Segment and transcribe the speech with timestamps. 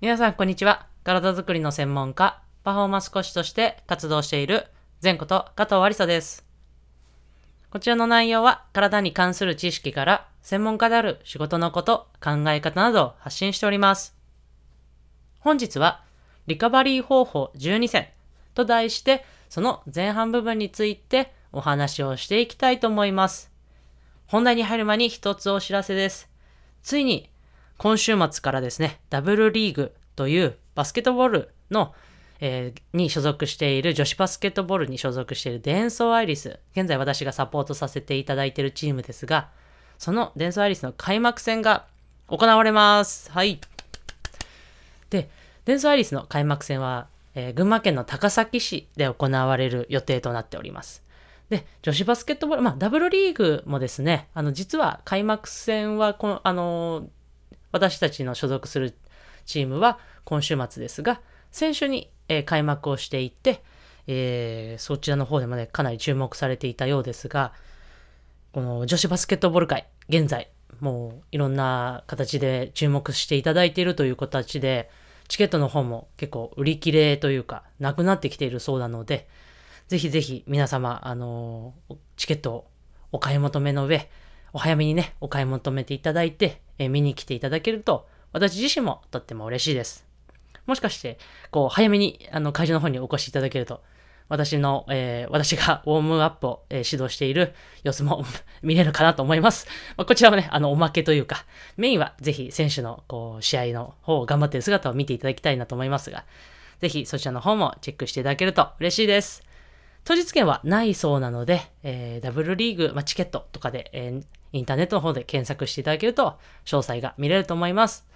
[0.00, 0.86] 皆さん、こんにちは。
[1.02, 4.68] 体づくりの専門家、パフォーマンスコーチとして活動している、
[5.02, 6.46] 前こと加藤ありさです。
[7.70, 14.16] こちらの内容は、体に関する知識から、専門家である仕事のこと、考え方などを発信しております。
[15.40, 16.04] 本日は、
[16.46, 18.06] リカバリー方法12選
[18.54, 23.50] と題して、その前半部分についてお話をしていきたいと思います。
[24.28, 26.30] 本題に入る前に一つお知らせです。
[26.84, 27.32] ついに
[27.78, 31.94] 今週末からですね、ダブルリーグというバスケットボールの、
[32.40, 39.48] えーに所属している、女子バスケットボールに所属しているデンソーアイリス、現在私がサポートさせていただいているチームですが、
[39.96, 41.86] そのデンソーアイリスの開幕戦が
[42.26, 43.30] 行われます。
[43.30, 43.60] はい。
[45.10, 45.30] で、
[45.64, 47.06] デンソーアイリスの開幕戦は、
[47.36, 51.04] えー群馬県の高崎市で行われる予定となっております。
[51.48, 57.17] で、女子バスケットボール、まあ、ダブルリーグもですね、あの、実は開幕戦はこの、あのー
[57.72, 58.94] 私たちの所属する
[59.46, 63.62] チームは今週末ですが、先週に、えー開幕をしていて、
[64.06, 67.52] えーそちらの方でもね、かなり注目されていたようですが、
[68.52, 74.90] この女子バスケットボール界、現在、もういろんな形で注目していただいているという形で、
[75.28, 79.28] チケットの方も結構売り切れというか、なくなってきているそうなので、
[79.88, 82.66] ぜひぜひ皆様、あのーチケットを
[83.12, 84.10] お買い求めの上、
[84.52, 90.06] お早めにね、お買い求めていただいて、え見に来ていただけると、私自身もとっても嬉しいです。
[90.66, 91.18] もしかして、
[91.50, 93.82] こう、早めに、あの、会場の方にお越しいただけると、
[94.28, 98.24] 私の、えー私がウォームアップを、えー指導している様子も
[98.62, 99.66] 見れるかなと思います。
[99.96, 101.46] まあ、こちらはね、あの、おまけというか、
[101.78, 106.24] メインはぜひ選手の、こう、試合の方を頑張っている姿を見ていただきたいなと思いますが、
[106.80, 109.42] ぜひそちらの方もチェックしていただけると嬉しいです。
[110.04, 118.06] 当日券はないそうなので、えーダブルリーグ、まあ、チケットとかで、えーインターネットの方で検索していただけると、詳細が見れると思います。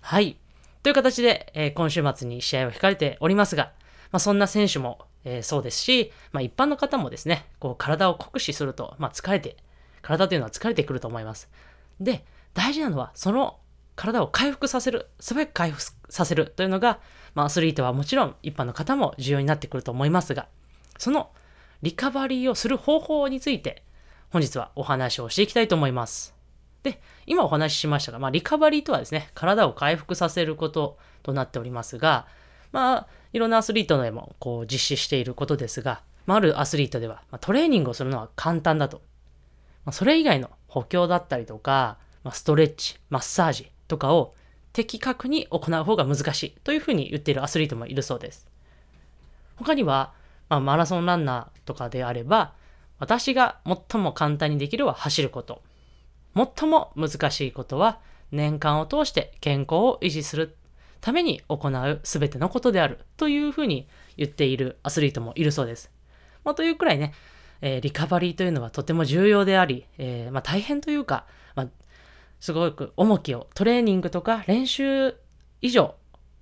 [0.00, 0.36] はい。
[0.82, 3.72] という形で、えー今週末に試合を控えておりますが、
[4.10, 9.56] まあ、そんな選手も、えーそうですし、まあ、一般の方もですね、こう体を酷使すると、まあ、疲れて、
[10.02, 11.48] 体というのは疲れてくると思います。
[12.00, 13.58] で、大事なのは、その
[13.96, 17.00] 体を回復させる、素早く回復させるというのが、
[17.34, 20.48] まあ、アスリートはもちろん一般の方も重要になってくると思いますが、
[20.98, 21.30] その
[21.82, 23.82] リカバリーをする方法について、
[24.30, 26.34] 本日はお話をしていきたいと思います。
[26.82, 32.26] で、今お話ししましたが、まあ、リカバリーとはですね、体を回復させることとなっておりますが、
[32.70, 39.00] まあ、いろんなアスリートでもこう実施していることですが、まあ、あるアスリートでは、ま、トレーニングをするのは簡単だと。
[39.86, 44.34] ま、それ以外の補強だったりとか、ま、ストレッチ、マッサージとかを
[44.74, 48.46] 的確に行う方が難しいというふうに言っているアスリートもいるそうです。
[49.56, 50.12] 他には、
[50.50, 52.52] まあ、マラソンランナーとかであれば、
[52.98, 55.62] 私が最も簡単にできるは走ること。
[56.34, 58.00] 最も難しいことは
[58.30, 60.56] 年間を通して健康を維持する
[61.00, 65.90] ために行う全てのことであるというふうに言っているアスリートもいるそうです。
[66.44, 67.14] まあ、というくらいね、
[67.60, 71.68] えーリカバリーというのはとても重要であり、えーまあ、大変というか、まあ、
[72.40, 75.14] すごく重きをトレーニングとか練習
[75.60, 75.94] 以上、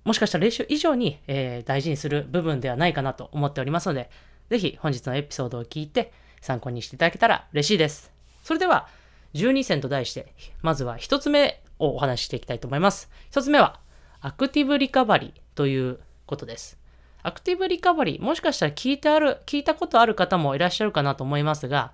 [0.03, 4.09] もしかしたら練習以上に、えー大事にする部分ではないかなと思っておりますので、
[4.49, 6.11] ぜひ本日のエピソードを聞いて
[6.41, 8.11] 参考にしていただけたら嬉しいです。
[8.43, 8.87] それでは、
[9.33, 13.09] 12選と題して、まずは1つ目をお話ししていきたいと思います。
[13.31, 13.79] 1つ目は、
[14.21, 16.77] アクティブリカバリーということです。
[17.23, 21.91] アクティブリカバリー、もしかしたら聞いてある、聞いたことある方もいらっしゃるかなと思いますが、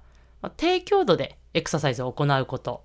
[0.57, 2.83] 低強度でエクササイズを行うこと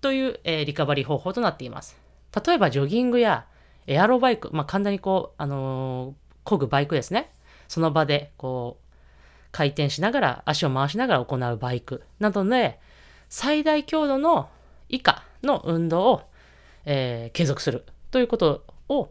[0.00, 1.96] という、えーリカバリー方法となっています。
[2.46, 3.46] 例えば、ジョギングや
[3.86, 7.32] エアロバイク、まあ、簡単にこう、あのー漕ぐバイクですね。
[7.66, 8.85] その場で、こう、
[9.56, 12.78] 回転しながら、足を回しながら行うバイクなどで、
[13.30, 14.50] 最大強度の
[14.90, 16.22] 以下の運動を、
[16.84, 19.08] えー継続するということを、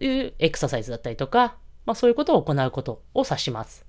[0.00, 3.84] いうエクササイズだったりとか、まあ、そういうことを行うことを指します。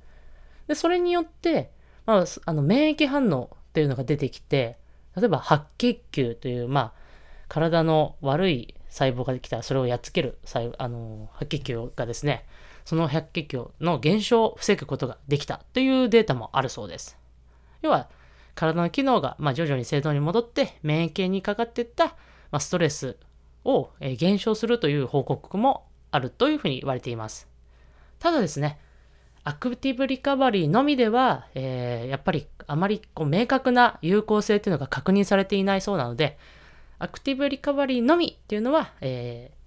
[0.68, 1.72] で、それによって、
[2.06, 4.78] まあ、あの免疫反応っていうのが出てきて、
[5.16, 6.94] 例えば白血球という、まあ、
[7.48, 12.46] 体の悪い細胞ができたらそれをやっつける細あの白血球がですね、
[12.84, 17.18] その白血球の減少を防ぐことができたというデータもあるそうです。
[17.84, 18.10] 要は、
[18.56, 22.14] 体の機能が、まあ、徐々に正常に戻って免疫にかかっていった、ま
[22.54, 23.18] あ、ストレス
[23.64, 27.48] を、減少するという報告もあるというふうに言われています。
[28.18, 28.80] ただですね、
[29.44, 36.38] アクティブリカバリーのみでは、えーやっぱりあまりこう明確な有効性というのが確認されていないそうなので、
[37.00, 39.58] アクティブリカバリーのみっていうのは、えー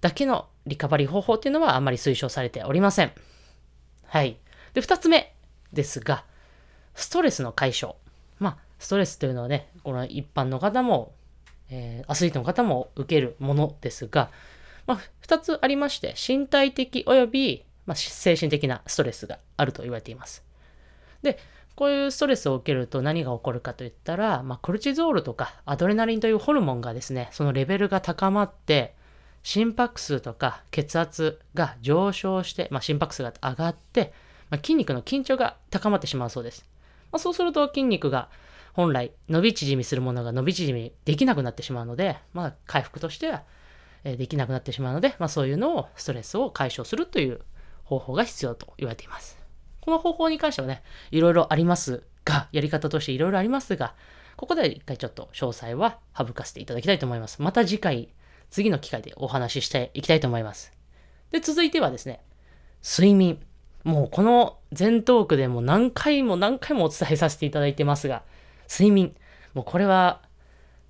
[0.00, 3.12] だけのリカバリー方法っていうのはあまり推奨されておりません。
[4.06, 4.38] はい。
[4.72, 5.34] で、二つ目
[5.72, 6.24] ですが、
[6.94, 7.96] ストレスの解消。
[8.38, 11.12] まあ、ストレスというのはね、この一般の方も、
[11.68, 14.30] えーアスリートの方も受けるものですが、
[14.86, 20.42] まあ、2つありまして、身体的および、まあ、精神的なストレスがあると言われています。
[21.22, 21.38] で、
[21.76, 28.94] こういうストレスを受けると何が起こるかといったら、まあ、コルチゾールとかアドレナリンというホルモンがですね、そのレベルが高まって、
[29.42, 34.12] 心拍数とか血圧が上昇して、まあ、心拍数が上がって、
[34.50, 36.66] まあ、筋肉の緊張が高まってしまうそうです。
[37.10, 38.28] まあ、そうすると筋肉が
[38.72, 43.42] 本来伸び縮みするものが伸び縮みできなくなってしまうので、まあ、回復としては
[44.04, 47.40] できなくなってしまうので、まあ、そういうのをストレスを解消するという
[47.84, 49.39] 方法が必要と言われています。
[49.80, 53.94] この方法に関してはね、いろいろありますが、やり方としていろいろありますが、
[54.36, 57.42] ここで一回ちょっと詳細は省かせていただきたいと思います。
[57.42, 58.08] また次回、
[58.50, 60.72] 次の機会でお話ししていきたいと思います。
[61.30, 62.20] で、続いてはですね、
[62.82, 63.40] 睡眠。
[63.84, 68.22] もうこの前トークでも何回も何回もお伝えさせていただいてますが、
[68.70, 69.14] 睡眠。
[69.54, 70.22] もうこれは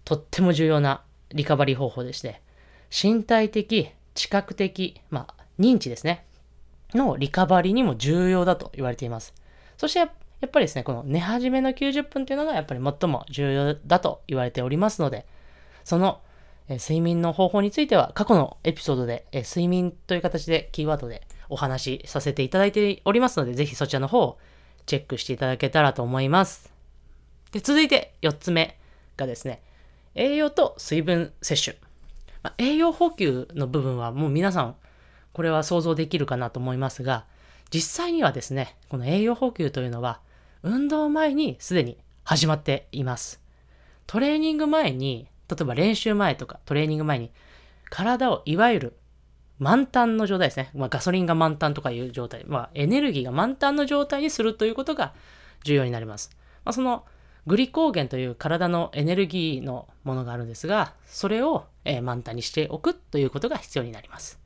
[0.05, 2.43] とっても重要なリカバリー方法でして、
[2.91, 6.25] 身体的、知覚的、まあ、認知ですね。
[6.95, 9.35] のリカバリーにも重要だと言われています。
[9.77, 10.07] そしてや
[10.47, 15.27] っぱりですね、この寝始めの90分っていうのがやっぱり最も重要だと言われておりますので、
[15.85, 16.21] その、
[16.69, 24.39] 睡眠の方法については過去のエピソードで、睡眠という形でキーワードでお話しさせていただいておりますので、ぜひそちらの方を
[24.87, 26.73] チェックしていただけたらと思います。
[27.53, 28.79] で、続いて4つ目
[29.17, 29.63] がですね、
[30.15, 31.77] 栄養と水分摂取。
[32.43, 34.77] まあ、栄養補給の部分はもう皆さん、
[35.33, 37.25] これは想像できるかなと思いますが、
[37.73, 40.21] 実際にはですね、この栄養補給というのは、
[40.63, 43.41] 運動前にすでに始まっています。
[44.07, 47.31] トレーニング前に、例えば練習前とかトレーニング前に、
[47.91, 48.97] 体をいわゆる
[49.59, 50.71] 満タンの状態ですね。
[50.75, 55.13] まあ、ガソリンが満タンとかいう状態、まあ、エネルギーが満タンの状態にするということが
[55.65, 56.31] 重要になります。
[56.65, 57.05] まあ、その
[57.47, 64.40] グリコーゲンという体のエネルギーのものがあるんですが、それを、え満タンにしておくということが必要になります。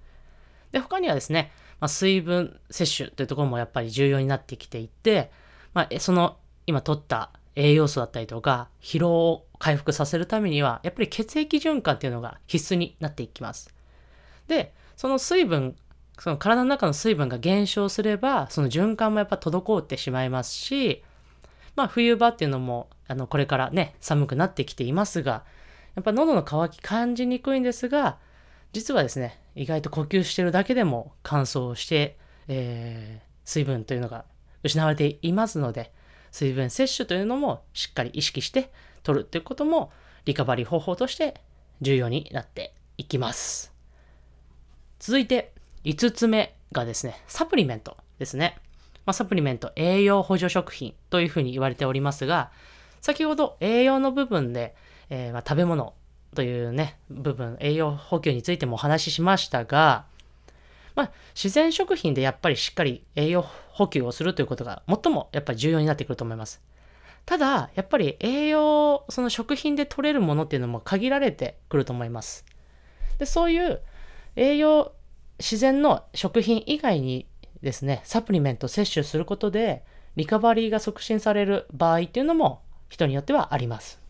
[0.74, 5.30] で、他にはですね、まあ、水分摂取というところもやっぱり重要になってきていて、
[5.72, 6.36] まあ、その
[6.66, 13.72] 今取った栄養素だったりとか、疲労を回復させるためには、やっぱり血液循環っていうのが必須になっていきます。
[14.48, 15.76] で、その水分、
[16.18, 21.04] その体の中の水分が減少すれば、その循環もやっぱ滞ってしまいますし、
[21.76, 25.44] まあ冬場っていうのも、あの、これからね、寒くなってきていますが、
[25.94, 28.18] やっぱ喉の渇き感じにくいんですが、
[28.72, 32.18] 実はですね、意外と呼吸してるだけでも乾燥して、
[32.48, 34.24] えー水分というのが
[34.62, 35.92] 失われていますので、
[36.32, 38.70] 水分摂取というのもしっかり意識して
[39.02, 39.92] 取るということも
[40.24, 41.34] リカバリー方法として
[41.80, 43.72] 重要になっていきます。
[44.98, 45.52] 続いて
[45.84, 48.56] 5つ目がですね、サプリメントですね。
[49.04, 52.50] まあ、サプリメント、栄養補助食品というふうに言われておりますが、
[53.02, 54.74] 先ほど栄養の部分で、
[55.10, 55.92] えーまあ食べ物
[56.34, 60.04] というね、部分、栄養補給についてもお話ししましたが、
[60.94, 66.62] まあ、自然食品でやっぱりしっかり栄養補給をするということが最もやっぱり重要になってくると思います。
[67.26, 72.44] ただ、やっぱり栄養、その食品で取れるものっていうのも限られてくると思います。
[73.18, 73.80] で、そういう
[74.36, 74.92] 栄養、
[75.38, 77.26] 自然の食品以外に
[77.62, 79.84] ですね、サプリメント摂取することで、
[80.16, 84.03] リカバリーが促進される場合っていうのも人によってはあります。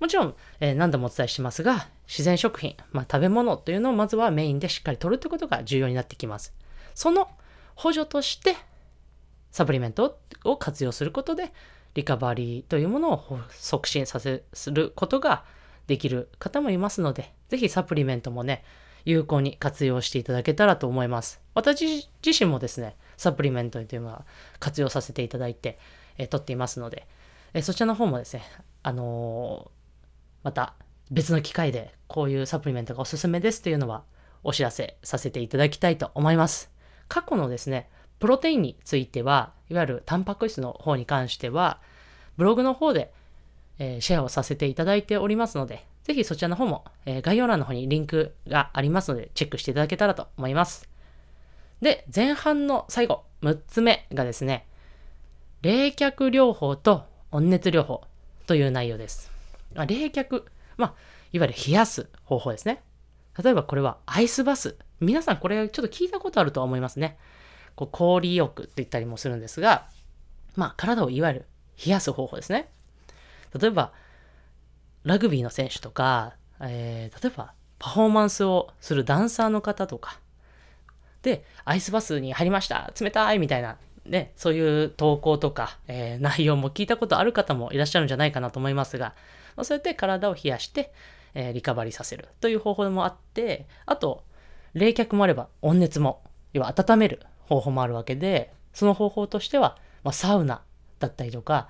[0.00, 6.54] もちろん、えー何度もお伝えしますが、自然食品、まあ、食べ物というのをまずはメインでしっかり取るということが重要になってきます。
[6.94, 7.28] その
[7.74, 8.56] 補助として、
[9.50, 11.52] サプリメントを活用することで、
[11.94, 15.44] リカバリーというものを促進させることが
[15.86, 18.64] できる方もいますので、ぜひサプリメントもね、
[19.04, 21.40] 有効に活用していただけたらと思います。
[21.54, 24.24] 私自身もですね、サプリメントというのは
[24.58, 25.78] 活用させていただいて、
[26.18, 27.06] えー取っていますので、
[27.52, 28.42] えーそちらの方もですね、
[28.82, 29.70] あの
[30.44, 30.74] また
[31.10, 34.04] 別の機会でこういうサプリメントがおすすめですというのは
[34.44, 36.70] お知らせさせていただきたいと思います。
[37.08, 37.88] 過去のですね、
[38.20, 41.80] プロテインについては、いわゆるタンパク質の方に関しては、
[42.36, 43.12] ブログの方で、
[43.78, 50.88] えーシェアをさせていただいておりますので、ぜひそちらの方も、えー概要欄の方にリンクがありますので、チェックしていただけたらと思います。
[51.80, 54.66] で、前半の最後、6つ目がですね、
[55.62, 58.02] 冷却療法と温熱療法
[58.46, 59.33] という内容です。
[59.76, 60.44] あ冷却、
[60.76, 60.94] まあ、
[61.32, 62.82] いわゆる冷やす方法ですね。
[63.42, 64.76] 例えばこれはアイスバス。
[65.00, 67.18] 皆さんこれちょっと聞いたことあるとは思いますね。
[67.74, 69.86] こう氷浴って言ったりもするんですが、
[70.56, 71.46] まあ、体をいわゆる
[71.84, 72.68] 冷やす方法ですね。
[73.58, 73.92] 例えば、
[75.04, 80.18] ラグビーの選手とか、えー例えばパフォーマンスをするダンサーの方とか、
[81.22, 83.76] で、アイスバスに入りました冷たいみたいな、
[84.06, 89.14] ね、そういう投稿とか、えー内容も聞いたことある方もいらっしゃるんじゃないかなと思いますが、
[89.56, 90.92] まそうやって体を冷やして、
[91.34, 94.24] えー、リカバリーさせるという方法もあって、あと、
[94.74, 100.62] 冷却もあれば温熱も、要は温める方法もあるわけで、その方法としては、まあ、サウナ
[100.98, 101.68] だったりとか、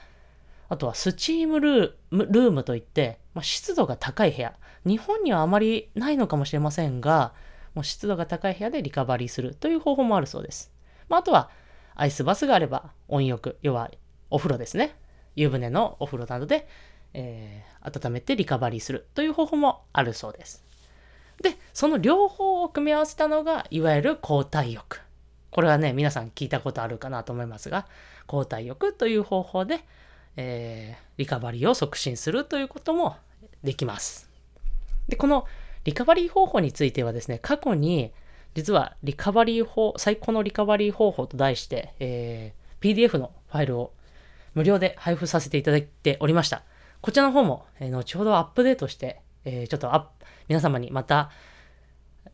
[0.69, 4.55] あとはスチームルームといって、まあ、湿度が高い部屋。
[4.87, 7.33] 日本にはあまりないのかもしれませんが、
[7.75, 10.73] もう湿度が高い部屋でリカバリーするという方法もあるそうです。
[11.09, 11.51] まあ、あとは、
[11.95, 13.91] アイスバスがあれば温浴、要は
[14.31, 14.97] お風呂ですね。
[15.37, 16.69] 湯船のお風呂などで、
[17.15, 20.65] えー、温めてリカバリーするという方法もあるそうです。
[21.43, 25.01] で、その両方を組み合わせたのが、いわゆる交代浴。
[25.51, 27.87] これはね、皆さん聞いたことあるかなと思いますが、
[28.29, 29.81] 交代浴という方法で、
[30.37, 33.17] えー、リカバリーを促進するということも
[33.63, 34.29] できます。
[35.09, 35.47] で、この
[35.85, 38.13] リカバリー方法についてはですね、過去に
[38.55, 43.93] 実はリカバリー法、最高のリカバリー方法と題して、えー、PDF のファイルを
[44.55, 46.63] 無料で配布させていただいておりました。
[47.05, 49.93] こちらの方も、えー、後ほどアップデートして、えー、ちょっと
[50.49, 51.31] 皆様にまた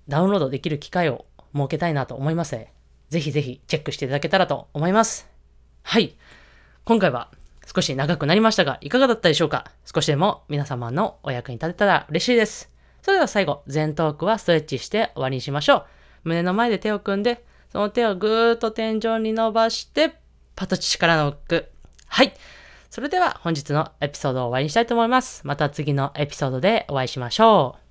[0.06, 2.72] ダウンロードできる機会を設けたいなと思いますので、
[3.08, 5.28] ぜひぜひチェックしていただけたらと思います。
[5.82, 6.14] はい。
[6.84, 7.32] 今回は
[7.74, 9.72] 少し長くなりましたが、いかがだったでしょうか？
[9.92, 12.70] 少しでも皆様のお役に立てたら嬉しいです。
[13.02, 15.84] それでは最後、前トークはストレッチして終わりにしましょう。
[16.22, 20.14] 胸の前で手を組んで、その手をぐーっと天井に伸ばして、
[20.54, 21.68] パトチからノック。
[22.06, 22.32] はい。
[22.90, 25.46] それでは本日のエピソードを終わりにしたいと思います。
[25.46, 27.89] また次のエピソードでお会いしましょう。